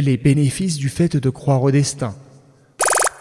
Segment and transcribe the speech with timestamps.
[0.00, 2.14] Les bénéfices du fait de croire au destin.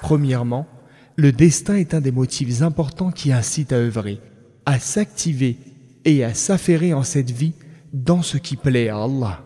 [0.02, 0.68] Premièrement,
[1.17, 4.20] le destin est un des motifs importants qui incite à œuvrer,
[4.65, 5.57] à s'activer
[6.05, 7.52] et à s'affairer en cette vie
[7.92, 9.44] dans ce qui plaît à Allah.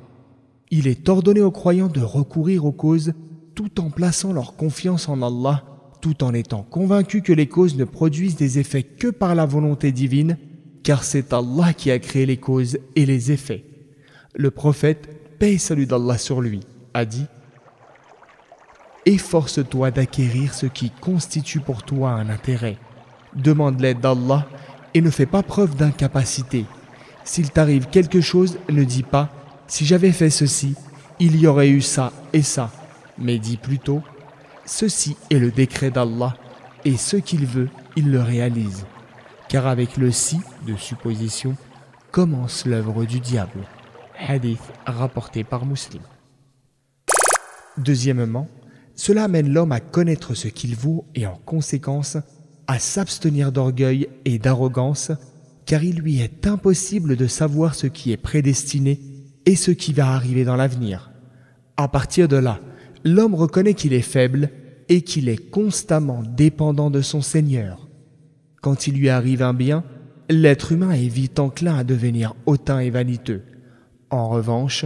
[0.70, 3.14] Il est ordonné aux croyants de recourir aux causes
[3.56, 5.64] tout en plaçant leur confiance en Allah,
[6.02, 9.92] tout en étant convaincus que les causes ne produisent des effets que par la volonté
[9.92, 10.38] divine,
[10.84, 13.64] car c'est Allah qui a créé les causes et les effets.
[14.36, 16.60] Le prophète, paix salut d'Allah sur lui,
[16.96, 17.28] a dit
[19.06, 22.78] Efforce-toi d'acquérir ce qui constitue pour toi un intérêt.
[23.36, 24.48] Demande l'aide d'Allah
[24.96, 26.66] et ne fais pas preuve d'incapacité.
[27.24, 29.30] S'il t'arrive quelque chose, ne dis pas
[29.68, 30.76] Si j'avais fait ceci,
[31.20, 32.72] il y aurait eu ça et ça.
[33.20, 34.02] Mais dis plutôt
[34.66, 36.36] Ceci est le décret d'Allah
[36.86, 38.86] et ce qu'il veut, il le réalise.
[39.50, 41.56] Car avec le si de supposition
[42.12, 43.68] commence l'œuvre du diable.
[44.18, 46.02] Hadith rapporté par Muslim.
[47.78, 48.48] Deuxièmement,
[48.96, 52.18] cela amène l'homme à connaître ce qu'il vaut et en conséquence
[52.68, 55.12] à s'abstenir d'orgueil et d'arrogance,
[55.66, 59.02] car il lui est impossible de savoir ce qui est prédestiné
[59.46, 61.12] et ce qui va arriver dans l'avenir.
[61.78, 62.60] À partir de là,
[63.04, 64.50] l'homme reconnaît qu'il est faible
[64.88, 67.90] et qu'il est constamment dépendant de son Seigneur.
[68.62, 69.84] Quand il lui arrive un bien,
[70.30, 73.44] l'être humain est vite enclin à devenir hautain et vaniteux.
[74.10, 74.86] En revanche,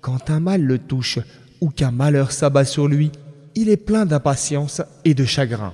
[0.00, 1.18] quand un mal le touche
[1.60, 3.10] ou qu'un malheur s'abat sur lui,
[3.54, 5.72] il est plein d'impatience et de chagrin.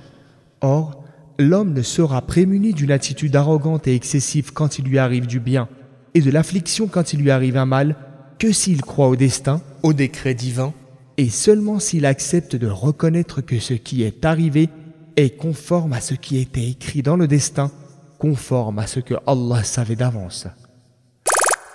[0.61, 1.03] Or,
[1.37, 5.67] l'homme ne sera prémuni d'une attitude arrogante et excessive quand il lui arrive du bien,
[6.13, 7.95] et de l'affliction quand il lui arrive un mal,
[8.39, 10.73] que s'il croit au destin, au décret divin,
[11.17, 14.69] et seulement s'il accepte de reconnaître que ce qui est arrivé
[15.15, 17.71] est conforme à ce qui était écrit dans le destin,
[18.17, 20.47] conforme à ce que Allah savait d'avance.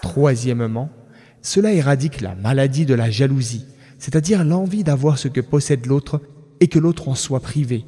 [0.02, 0.90] Troisièmement,
[1.42, 3.64] cela éradique la maladie de la jalousie,
[4.00, 6.20] c'est-à-dire l'envie d'avoir ce que possède l'autre
[6.58, 7.84] et que l'autre en soit privé.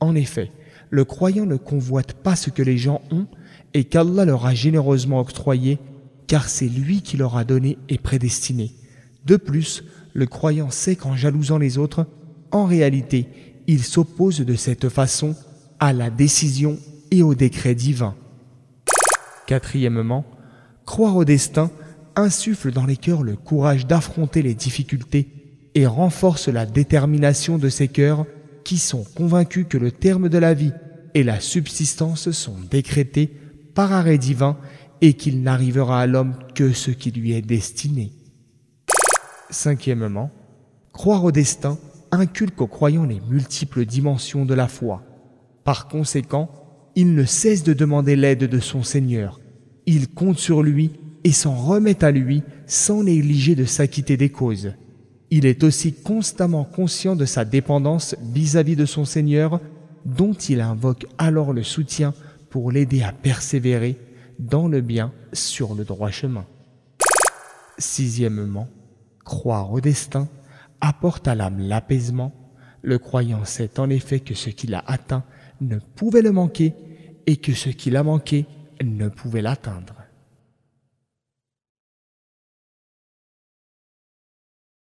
[0.00, 0.50] En effet,
[0.88, 3.26] le croyant ne convoite pas ce que les gens ont
[3.74, 5.78] et qu'Allah leur a généreusement octroyé,
[6.28, 8.72] car c'est lui qui leur a donné et prédestiné.
[9.26, 12.06] De plus, le croyant sait qu'en jalousant les autres,
[12.52, 13.26] en réalité,
[13.66, 15.34] il s'oppose de cette façon
[15.80, 16.78] à la décision
[17.10, 18.14] et au décret divin.
[19.46, 20.24] Quatrièmement,
[20.86, 21.70] croire au destin
[22.14, 25.37] insuffle dans les cœurs le courage d'affronter les difficultés
[25.78, 28.26] et renforce la détermination de ces cœurs
[28.64, 30.72] qui sont convaincus que le terme de la vie
[31.14, 33.32] et la subsistance sont décrétés
[33.76, 34.56] par arrêt divin
[35.02, 38.10] et qu'il n'arrivera à l'homme que ce qui lui est destiné.
[39.50, 40.32] Cinquièmement,
[40.92, 41.78] croire au destin
[42.10, 45.04] inculque aux croyants les multiples dimensions de la foi.
[45.62, 46.50] Par conséquent,
[46.96, 49.38] il ne cesse de demander l'aide de son Seigneur.
[49.86, 50.90] Il compte sur lui
[51.22, 54.72] et s'en remet à lui sans négliger de s'acquitter des causes.
[55.30, 59.60] Il est aussi constamment conscient de sa dépendance vis-à-vis de son Seigneur,
[60.04, 62.14] dont il invoque alors le soutien
[62.48, 63.98] pour l'aider à persévérer
[64.38, 66.46] dans le bien sur le droit chemin.
[67.76, 68.68] Sixièmement,
[69.24, 70.28] croire au destin
[70.80, 72.32] apporte à l'âme l'apaisement.
[72.82, 75.24] Le croyant sait en effet que ce qu'il a atteint
[75.60, 76.74] ne pouvait le manquer
[77.26, 78.46] et que ce qu'il a manqué
[78.82, 79.97] ne pouvait l'atteindre.